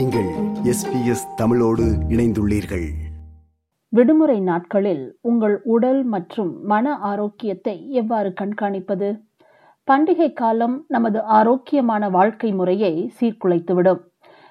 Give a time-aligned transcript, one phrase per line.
[0.00, 0.28] நீங்கள்
[0.64, 2.88] எஸ்பிஎஸ் தமிழோடு இணைந்துள்ளீர்கள்.
[3.88, 9.20] விடுமுறை நாட்களில் உங்கள் உடல் மற்றும் மன ஆரோக்கியத்தை எவ்வாறு கண்காணிப்பது?
[9.90, 14.00] பண்டிகை காலம் நமது ஆரோக்கியமான வாழ்க்கை முறையை சீர்குலைத்துவிடும்.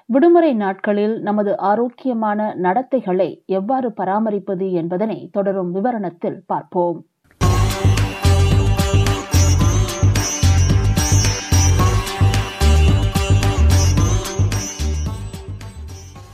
[0.06, 7.06] விடுமுறை நாட்களில் நமது ஆரோக்கியமான நடத்தைகளை எவ்வாறு பராமரிப்பது என்பதனை தொடரும் விவரணத்தில் பார்ப்போம்.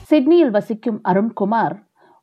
[0.08, 1.76] சிட்னியில் வசிக்கும் அருண்குமார்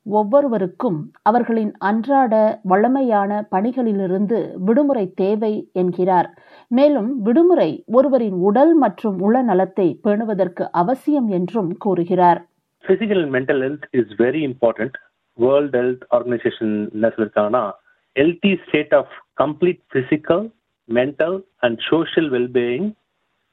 [0.05, 2.33] ஒவ்வொருவருக்கும் அவர்களின் அன்றாட
[2.63, 6.29] வழமையான பணிகளிலிருந்து விடுமுறை தேவை என்கிறார்
[6.71, 12.41] மேலும் விடுமுறை ஒருவரின் உடல் மற்றும் உள நலத்தை பேணுவதற்கு அவசியம் என்றும் கூறுகிறார்
[12.85, 14.97] physical and mental health is very important
[15.37, 17.63] World Health Organisation என்ன சொல்லியிருக்காங்கன்னா
[18.15, 20.43] healthy state of complete physical
[20.89, 22.89] mental and social wellbeing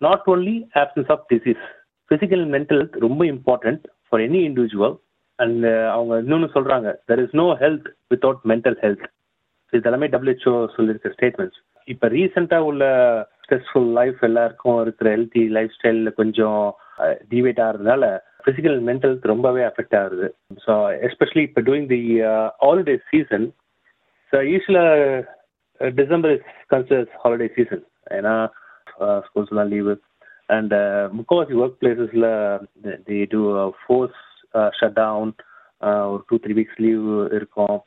[0.02, 1.65] not only absence of disease
[2.10, 4.95] physical and mental health ரொம்ப important for any individual
[5.39, 9.05] and அவங்க இன்னொன்னு சொல்றாங்க there is no health without mental health.
[9.73, 11.59] இதெல்லாமே W H O சொல்லியிருக்க statements
[11.89, 12.85] இப்போ ரீசெண்டாக உள்ள
[13.43, 16.61] stressful life எல்லாருக்கும் இருக்கிற ஹெல்த்தி லைஃப் ஸ்டைலில் கொஞ்சம்
[17.31, 18.05] டிவேட் ஆகிறதுனால
[18.45, 20.27] ஃபிசிக்கல் மென்டல் ரொம்பவே அஃபெக்ட் ஆகுது.
[20.65, 20.75] ஸோ
[21.09, 22.01] எஸ்பெஷலி இப்போ during the
[22.65, 23.47] holiday season
[24.33, 27.85] so யூஸ்வலாக December is considers holiday season
[28.19, 28.35] ஏன்னா
[29.01, 29.95] uh, ஸ்கூல்ஸ்லாம் லீவு
[30.56, 30.74] அண்ட்
[31.18, 32.29] முக்கால்வாசி work பிளேசஸில்
[33.09, 33.43] the do
[33.80, 34.20] force
[34.79, 35.32] shut down
[36.12, 37.07] ஒரு டூ த்ரீ வீக்ஸ் லீவ்
[37.38, 37.79] இருக்கும்.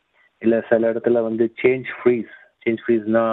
[0.41, 2.31] இல்லை சில இடத்துல வந்து சேஞ்ச் ஃப்ரீஸ்
[2.63, 3.25] சேஞ்ச் ஃப்ரீஸ்னா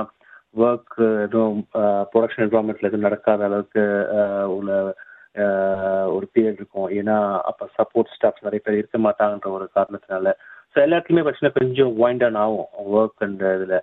[0.62, 3.82] ஒர்க் எதுவும் uh, ப்ரொடக்ஷன் என்வரான்மெண்ட்ல எதுவும் நடக்காத அளவுக்கு
[4.20, 4.70] uh, உள்ள
[5.42, 6.88] uh, ஒரு பீரியட் இருக்கும்.
[6.98, 7.16] ஏன்னா
[7.50, 10.32] அப்போ சப்போர்ட் ஸ்டாஃப்ஸ் நிறைய பேர் இருக்க மாட்டாங்கன்ற ஒரு காரணத்தினால.
[10.72, 13.76] ஸோ எல்லாத்துக்குமே பார்த்தீங்கன்னா கொஞ்சம் வைண்ட் ஆன் ஆகும் ஒர்க் அண்ட் இதில்.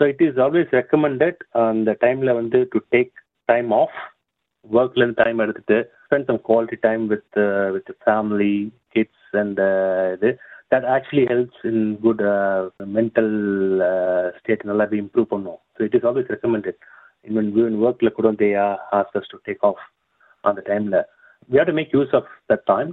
[0.00, 3.12] So it is always recommended அந்த டைமில் வந்து டு டேக்
[3.48, 3.98] டைம் ஆஃப்
[4.70, 7.38] ஒர்க்லேருந்து டைம் எடுத்துட்டு spend some quality time with
[7.76, 8.52] with family
[8.94, 9.60] kids and
[10.16, 10.30] இது.
[10.72, 12.22] That actually helps in good
[12.96, 13.32] mental
[14.38, 15.60] state நல்லா இம்ப்ரூவ் பண்ணும்.
[15.76, 16.78] So it is always recommended
[17.26, 18.50] even even ஒர்க்கில் கூட they
[19.00, 19.82] ask us to take off
[20.44, 20.98] அந்த டைமில்
[21.50, 22.90] we have to make use of that time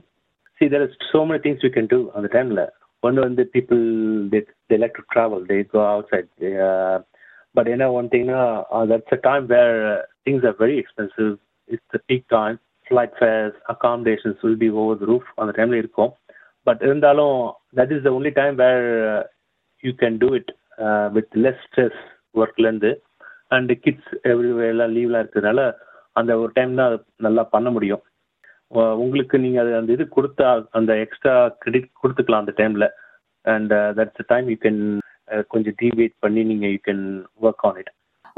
[0.61, 2.63] C there is so many things you can do அந்த டைமில்
[3.03, 3.81] ஒன்று வந்து people
[4.33, 4.39] they
[4.71, 5.81] they like to travel they go
[6.13, 6.29] outside
[7.55, 8.41] but என்ன one திங்னா
[8.91, 9.75] that's a time where
[10.27, 11.31] things are very expensive
[11.75, 12.57] it's the peak time
[12.87, 16.11] flight fares accommodations will be over the roof அந்த டைமில் இருக்கும்.
[16.67, 17.37] But இருந்தாலும்
[17.79, 18.85] that is the only time where
[19.83, 20.51] you can do it
[21.17, 21.99] with less stress
[22.41, 22.91] ஒர்க்லேருந்து
[23.55, 25.61] and kids every எல்லாம் லீவ்லாம் இருக்கிறதுனால
[26.19, 26.93] அந்த ஒரு time தான்
[27.25, 28.03] நல்லா பண்ண முடியும்.
[29.03, 30.47] உங்களுக்கு நீங்கள் அது அந்த இது கொடுத்தா
[30.77, 32.87] அந்த எக்ஸ்ட்ரா கிரெடிட் கொடுத்துக்கலாம் அந்த டைமில்
[33.45, 34.79] and that's time you can
[35.53, 37.03] கொஞ்சம் டிவேட் பண்ணி நீங்கள் you can
[37.45, 37.91] work on it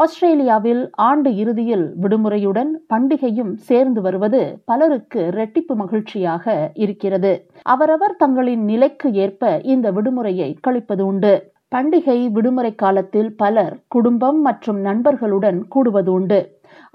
[0.03, 7.31] ஆஸ்திரேலியாவில் ஆண்டு இறுதியில் விடுமுறையுடன் பண்டிகையும் சேர்ந்து வருவது பலருக்கு ரெட்டிப்பு மகிழ்ச்சியாக இருக்கிறது.
[7.73, 11.33] அவரவர் தங்களின் நிலைக்கு ஏற்ப இந்த விடுமுறையை கழிப்பது உண்டு.
[11.71, 16.41] பண்டிகை விடுமுறை காலத்தில் பலர் குடும்பம் மற்றும் நண்பர்களுடன் கூடுவது உண்டு.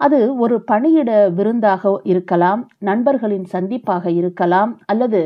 [0.05, 5.21] அது ஒரு பணியிட விருந்தாக இருக்கலாம் நண்பர்களின் சந்திப்பாக இருக்கலாம் அல்லது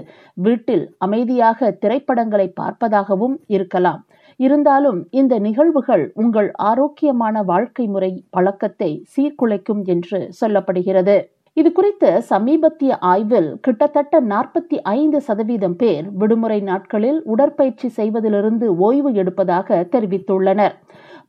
[0.46, 4.00] வீட்டில் அமைதியாக திரைப்படங்களை பார்ப்பதாகவும் இருக்கலாம்.
[4.36, 11.16] இருந்தாலும் இந்த நிகழ்வுகள் உங்கள் ஆரோக்கியமான வாழ்க்கை முறை பழக்கத்தை சீர்குலைக்கும் என்று சொல்லப்படுகிறது.
[11.56, 19.88] இது குறித்த சமீபத்திய ஆய்வில் கிட்டத்தட்ட நாற்பத்தி ஐந்து சதவீதம் பேர் விடுமுறை நாட்களில் உடற்பயிற்சி செய்வதிலிருந்து ஓய்வு எடுப்பதாக
[19.92, 20.74] தெரிவித்துள்ளனர்.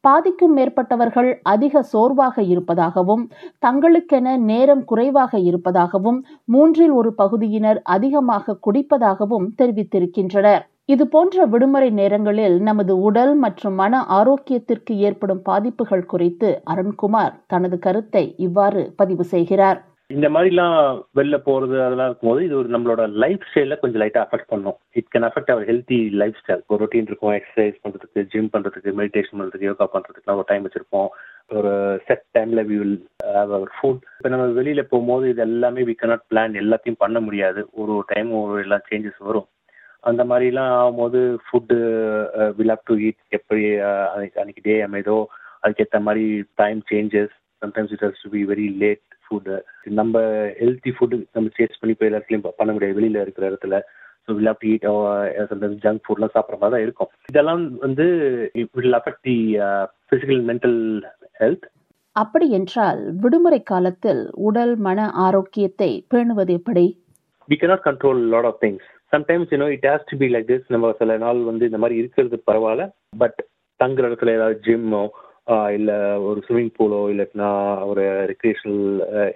[0.02, 3.24] பாதிக்கும் மேற்பட்டவர்கள் அதிக சோர்வாக இருப்பதாகவும்
[3.66, 10.64] தங்களுக்கென நேரம் குறைவாக இருப்பதாகவும் மூன்றில் ஒரு பகுதியினர் அதிகமாக குடிப்பதாகவும் தெரிவித்திருக்கின்றனர்.
[10.94, 18.23] இது போன்ற விடுமுறை நேரங்களில் நமது உடல் மற்றும் மன ஆரோக்கியத்திற்கு ஏற்படும் பாதிப்புகள் குறித்து அருண்குமார் தனது கருத்தை
[18.46, 19.79] இவ்வாறு பதிவு செய்கிறார்.
[20.16, 20.75] இந்த மாதிரிலாம்
[21.18, 24.78] வெளில போறது அதெல்லாம் இருக்கும்போது இது ஒரு நம்மளோட லைஃப் ஸ்டைல கொஞ்சம் லைட்டா அஃபெக்ட் பண்ணும்.
[25.00, 26.00] It can affect our healthy
[26.41, 31.09] lifestyle ஒரு ரொட்டீன் இருக்கும் எக்ஸசைஸ் பண்றதுக்கு ஜிம் பண்றதுக்கு மெடிடேஷன் பண்றதுக்கு யோகா பண்றதுக்குலாம் ஒரு டைம் வச்சிருப்போம்.
[31.57, 31.74] ஒரு
[32.06, 32.95] செட் டைம்ல வி வில்
[33.45, 37.63] அவர் ஃபுட் இப்போ நம்ம வெளியில போகும்போது இது எல்லாமே வி கனாட் பிளான் எல்லாத்தையும் பண்ண முடியாது.
[37.81, 39.50] ஒரு ஒரு டைம் ஒரு எல்லா சேஞ்சஸ் வரும்.
[40.10, 41.78] அந்த மாதிரிலாம் ஆகும்போது food
[42.57, 43.63] will have to eat எப்படி
[44.42, 45.18] அன்னைக்கு டே அமைதோ
[45.63, 46.25] அதுக்கேற்ற மாதிரி
[46.62, 49.56] time changes sometimes it has to be very late food
[50.00, 50.16] நம்ம
[50.62, 52.98] ஹெல்த்தி ஃபுட்டு நம்ம சேஸ் பண்ணி போய் எல்லாத்துலையும் பண்ண முடியாது.
[53.00, 53.78] வெளியில் இருக்கிற இடத்துல.
[54.25, 54.86] So will have to eat
[55.54, 57.10] sometimes junk ஃபுட்லாம் சாப்பிட்ற மாதிரி தான் இருக்கும்.
[57.31, 58.06] இதெல்லாம் வந்து
[58.80, 59.38] will affect the
[60.08, 60.80] physical mental
[61.42, 61.66] health
[62.16, 66.86] அப்படி என்றால் விடுமுறை காலத்தில் உடல் மன ஆரோக்கியத்தை பேணுவது எப்படி?
[67.50, 70.95] We cannot control lot of things sometimes you know it has to be like this நம்ம
[71.01, 72.85] சில நாள் வந்து இந்த மாதிரி இருக்கிறது பரவாயில்ல.
[73.23, 73.39] பட்
[73.79, 75.03] தங்குற இடத்துல ஏதாவது ஜிம்மோ
[75.77, 75.91] இல்ல
[76.27, 77.50] ஒரு ஸ்விம்மிங் பூலோ இல்லைன்னா
[77.89, 78.85] ஒரு ரெக்ரியேஷனல்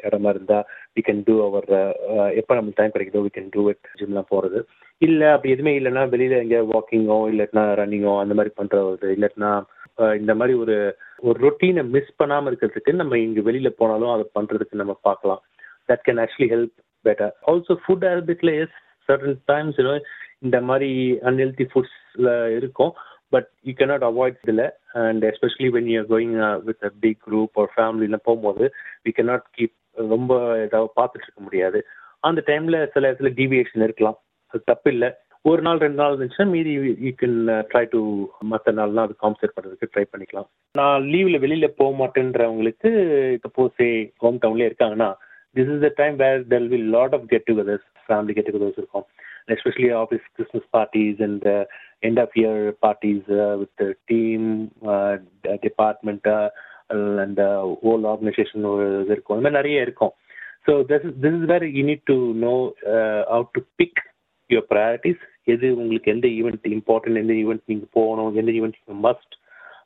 [0.07, 0.59] இடமா இருந்தா
[0.95, 1.67] வி கேன் டூ அவர்
[2.39, 4.59] எப்போ நம்ம டைம் கிடைக்குதோ வி கேன் டூ இட் ஜிம்லாம் போறது.
[5.07, 9.51] இல்ல அப்படி எதுவுமே இல்லைன்னா வெளியில எங்கேயாவது வாக்கிங்கோ இல்லைன்னா ரன்னிங்கோ அந்த மாதிரி பண்ணுறது இல்லைன்னா
[10.21, 10.75] இந்த மாதிரி ஒரு
[11.27, 15.41] ஒரு ரொட்டீனை மிஸ் பண்ணாம இருக்கிறதுக்கு நம்ம இங்க வெளியில போனாலும் அதை பண்றதுக்கு நம்ம பார்க்கலாம்.
[15.89, 18.77] That can actually help better also food ஹேபிட்ல as
[19.09, 19.79] certain times
[20.45, 20.89] இந்த மாதிரி
[21.29, 22.91] அன்ஹெல்தி ஃபுட்ஸில் இருக்கும்.
[23.33, 24.65] பட் யூ கேனாட் அவாய்ட் இதில்.
[25.03, 26.35] And especially when you going
[26.67, 28.65] with a big group ஒரு ஃபேமிலிலாம் போகும்போது
[29.06, 29.75] வி கேனாட் கீப்
[30.13, 31.79] ரொம்ப இதாக பார்த்துட்டு இருக்க முடியாது.
[32.27, 34.17] அந்த டைமில் சில இடத்துல டிவியேஷன் இருக்கலாம்.
[34.51, 35.09] அது தப்பு இல்லை.
[35.50, 36.71] ஒரு நாள் ரெண்டு நாள் இருந்துச்சுன்னா மீதி
[37.05, 37.38] யூ கேன்
[37.71, 38.00] ட்ரை டு
[38.51, 40.50] மற்ற நாள்லாம் அது காம்பன்சேட் பண்ணுறதுக்கு ட்ரை பண்ணிக்கலாம்.
[40.79, 42.89] நான் லீவில் வெளியில் போக மாட்டேன்றவங்களுக்கு
[43.44, 43.85] சப்போஸ்
[44.23, 45.09] ஹோம் டவுன்லேயே இருக்காங்கன்னா
[45.56, 49.06] this is the time where there'll will lot of get togethers family get togethers இருக்கும்
[49.56, 51.46] especially office Christmas parties and
[52.07, 53.30] end of year parties
[53.62, 54.48] with team
[55.68, 56.28] department
[57.24, 57.42] and
[57.92, 60.13] all organisation ஒரு இது இருக்கும் அந்த மாதிரி நிறைய இருக்கும்
[60.68, 62.54] so this is this is where you need to know
[63.34, 64.00] how to pick
[64.50, 65.22] your priorities
[65.54, 69.36] எது உங்களுக்கு எந்த ஈவெண்ட் இம்பார்ட்டன்ட் எந்த ஈவெண்ட் நீங்கள் போகணும் எந்த ஈவெண்ட் மஸ்ட்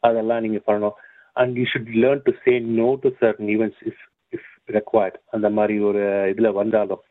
[0.02, 0.96] அதெல்லாம் நீங்கள் பண்ணணும்.
[1.36, 4.13] And you should learn to say no to certain events if if
[4.70, 6.02] required அந்த மாதிரி ஒரு
[6.32, 7.02] இதில் வந்தாலும்.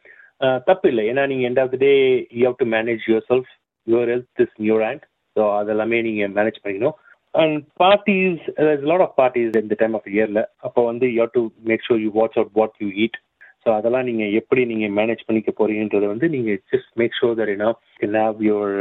[0.68, 1.92] தப்பு இல்லை ஏன்னா நீங்கள் end of the day
[2.38, 3.50] you have to manage yourself
[3.86, 5.04] your health is in your hand
[5.36, 6.96] so அதெல்லாமே நீங்கள் மேனேஜ் பண்ணிக்கணும்.
[7.34, 8.42] And parties
[8.90, 12.10] lot of parties இந்த டைம் ஆஃப் இயரில் அப்போ வந்து you have to make sure you
[12.18, 13.18] watch out what you eat
[13.66, 17.70] so அதெல்லாம் நீங்கள் எப்படி நீங்கள் மேனேஜ் பண்ணிக்க போறீங்கன்றத வந்து நீங்கள் just make sure that you know
[18.00, 18.74] can have your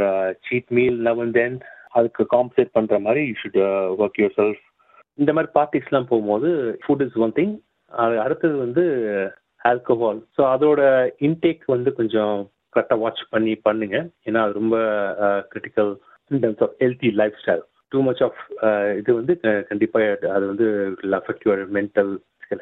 [0.47, 1.57] cheat meal love and then
[1.97, 3.59] அதுக்கு காம்பன்சேட் பண்ணுற மாதிரி you should
[4.01, 4.61] work yourself
[5.19, 6.49] இந்த மாதிரி பார்ட்டிஸ்லாம் போகும்போது
[6.83, 7.53] ஃபுட் இஸ் ஒன் திங்
[8.23, 8.83] அடுத்தது வந்து
[9.69, 10.81] ஆல்கஹால் ஸோ அதோட
[11.27, 12.35] இன்டேக் வந்து கொஞ்சம்
[12.75, 13.97] கரெக்டாக வாட்ச் பண்ணி பண்ணுங்க.
[14.27, 14.77] ஏன்னா அது ரொம்ப
[15.51, 15.91] critical
[16.31, 17.09] in terms of healthy
[17.41, 18.39] lifestyle too much of
[18.99, 19.33] இது வந்து
[19.69, 20.67] கண்டிப்பாக அது வந்து
[21.19, 22.11] affect your mental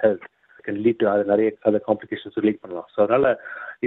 [0.04, 0.26] health
[0.66, 2.90] can lead அது நிறைய அதர் காம்ப்ளிகேஷன்ஸ் லீட் பண்ணலாம்.
[2.94, 3.28] ஸோ அதனால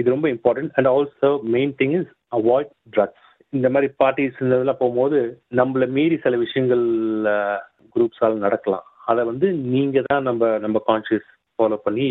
[0.01, 4.81] இது ரொம்ப important and also main thing is avoid drugs இந்த மாதிரி பார்ட்டிஸ் இந்த இதெல்லாம்
[4.81, 5.17] போகும்போது
[5.59, 6.85] நம்மளை மீறி சில விஷயங்கள்
[7.95, 8.85] குரூப்ஸால் நடக்கலாம்.
[9.05, 12.07] அதை வந்து நீங்க தான் நம்ம நம்ம கான்சியஸ் ஃபாலோ பண்ணி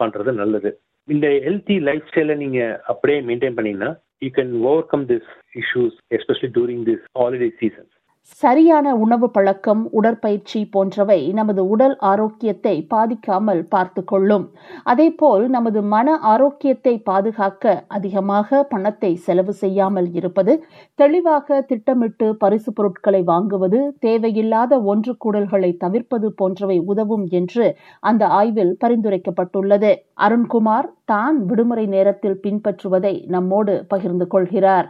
[0.00, 0.70] பண்றது நல்லது.
[1.08, 3.90] இந்த ஹெல்த்தி லைஃப் ஸ்டைலை நீங்க அப்படியே மெயின்டைன் பண்ணீங்கன்னா
[4.20, 4.52] you can
[4.86, 7.92] overcome this issues especially during this holiday seasons
[8.30, 14.44] சரியான உணவு பழக்கம் உடற்பயிற்சி போன்றவை நமது உடல் ஆரோக்கியத்தை பாதிக்காமல் பார்த்து கொள்ளும்
[14.84, 20.54] அதேபோல் நமது மன ஆரோக்கியத்தை பாதுகாக்க அதிகமாக பணத்தை செலவு செய்யாமல் இருப்பது
[20.94, 27.66] தெளிவாக திட்டமிட்டு பரிசு பொருட்களை வாங்குவது தேவையில்லாத ஒன்று கூடல்களை தவிர்ப்பது போன்றவை உதவும் என்று
[28.02, 29.92] அந்த ஆய்வில் பரிந்துரைக்கப்பட்டுள்ளது.
[30.18, 34.88] அருண்குமார் தான் விடுமுறை நேரத்தில் பின்பற்றுவதை நம்மோடு பகிர்ந்து கொள்கிறார்.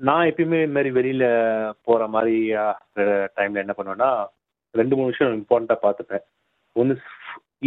[0.00, 1.24] நான் எப்பயுமே இது மாதிரி வெளியில
[1.86, 2.36] போற மாதிரி
[3.36, 4.10] டைம்ல என்ன பண்ணுவேன்னா
[4.74, 6.24] ரெண்டு மூணு விஷயம் இம்பார்ட்டண்டா பார்த்துப்பேன்.
[6.76, 6.94] ஒன்று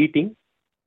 [0.04, 0.32] ஈட்டிங்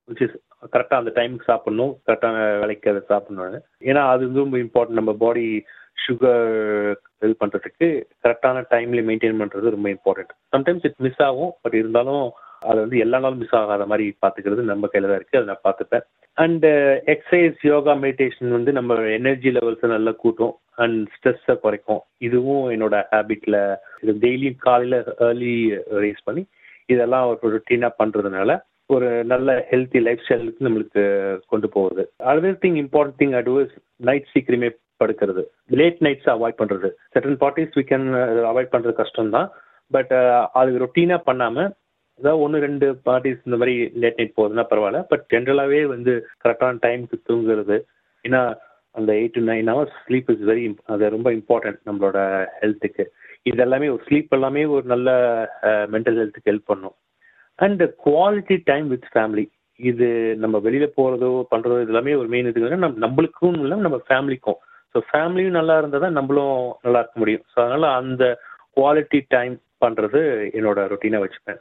[0.09, 0.37] விச் இஸ்
[0.73, 3.57] கரெக்டாக அந்த டைமுக்கு சாப்பிடணும் கரெக்டான வேலைக்கு அதை சாப்பிடணும்
[3.91, 5.47] ஏன்னா அது வந்து ரொம்ப இம்பார்ட்டன்ட் நம்ம பாடி
[6.05, 6.45] சுகர்
[7.25, 7.87] இது பண்ணுறதுக்கு
[8.25, 12.25] கரெக்டான டைம்ல மெயின்டைன் பண்ணுறது ரொம்ப இம்பார்ட்டன்ட் சம்டைம்ஸ் இட் மிஸ் ஆகும் பட் இருந்தாலும்
[12.71, 16.05] அது வந்து எல்லா நாளும் மிஸ் ஆகாத மாதிரி பார்த்துக்கிறது நம்ம கையில் தான் இருக்குது அதை நான் பார்த்துப்பேன்.
[16.43, 16.65] அண்ட்
[17.13, 20.55] எக்ஸசைஸ் யோகா மெடிடேஷன் வந்து நம்ம எனர்ஜி லெவல்ஸை நல்லா கூட்டும்.
[20.83, 22.03] அண்ட் ஸ்ட்ரெஸ்ஸை குறைக்கும்.
[22.27, 23.57] இதுவும் என்னோட ஹேபிட்ல
[24.03, 25.55] இது டெய்லியும் காலையில் ஏர்லி
[26.05, 26.43] ரேஸ் பண்ணி
[26.95, 28.51] இதெல்லாம் ஒரு ருட்டீனாக பண்ணுறதுனால
[28.95, 31.03] ஒரு நல்ல ஹெல்த்தி லைஃப் ஸ்டைலுக்கு நம்மளுக்கு
[31.53, 32.05] கொண்டு போகுது.
[32.31, 33.75] Other thing important thing advice
[34.09, 34.71] night சீக்கிரமே
[35.03, 35.43] படுக்கிறது.
[35.81, 38.09] லேட் நைட்ஸ் அவாய்ட் பண்ணுறது certain parties we can
[38.53, 39.49] avoid பண்ணுறது கஷ்டம் தான்
[39.91, 40.13] பட்
[40.61, 41.71] அது ரொட்டீனாக பண்ணாமல்
[42.21, 45.01] ஏதாவது ஒன்று ரெண்டு பார்ட்டிஸ் இந்த மாதிரி லேட் நைட் போகுதுன்னா பரவாயில்ல.
[45.11, 46.13] பட் ஜென்ரலாகவே வந்து
[46.45, 47.79] கரெக்டான டைமுக்கு தூங்குறது.
[48.25, 48.43] ஏன்னா
[48.95, 52.19] அந்த eight to nine hours sleep is very அது ரொம்ப இம்பார்ட்டன்ட் நம்மளோட
[52.63, 53.05] ஹெல்த்துக்கு
[53.51, 55.11] இது எல்லாமே ஒரு ஸ்லீப் எல்லாமே ஒரு நல்ல
[55.95, 56.97] மென்டல் ஹெல்த்துக்கு ஹெல்ப் பண்ணும்.
[57.59, 59.45] And quality time with family
[59.81, 60.07] இது
[60.43, 64.59] நம்ம வெளியில போறதோ பண்றதோ இது எல்லாமே ஒரு மெயின் இது நம்ம நம்மளுக்கும் இல்லை நம்ம ஃபேமிலிக்கும்
[64.95, 67.45] ஸோ ஃபேமிலியும் நல்லா இருந்தால் தான் நம்மளும் நல்லா இருக்க முடியும்.
[67.53, 68.25] ஸோ அதனால அந்த
[68.79, 70.21] குவாலிட்டி டைம் பண்றது
[70.59, 71.61] என்னோட ரொட்டீனாக வச்சுப்பேன்.